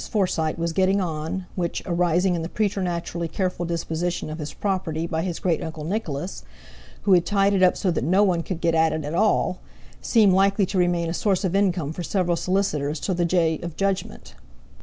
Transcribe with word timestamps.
Forsyte 0.09 0.57
was 0.57 0.73
getting 0.73 0.99
on, 0.99 1.45
which, 1.53 1.83
arising 1.85 2.33
in 2.33 2.41
the 2.41 2.49
preternaturally 2.49 3.27
careful 3.27 3.67
disposition 3.67 4.31
of 4.31 4.39
his 4.39 4.51
property 4.51 5.05
by 5.05 5.21
his 5.21 5.37
great 5.37 5.61
uncle 5.63 5.83
Nicholas, 5.83 6.43
who 7.03 7.13
had 7.13 7.23
tied 7.23 7.53
it 7.53 7.61
up 7.61 7.77
so 7.77 7.91
that 7.91 8.03
no 8.03 8.23
one 8.23 8.41
could 8.41 8.61
get 8.61 8.73
at 8.73 8.93
it 8.93 9.05
at 9.05 9.13
all, 9.13 9.59
seemed 10.01 10.33
likely 10.33 10.65
to 10.65 10.79
remain 10.79 11.07
a 11.07 11.13
source 11.13 11.43
of 11.43 11.55
income 11.55 11.93
for 11.93 12.01
several 12.01 12.35
solicitors 12.35 12.99
till 12.99 13.13
the 13.13 13.25
Day 13.25 13.59
of 13.59 13.77
Judgment. 13.77 14.33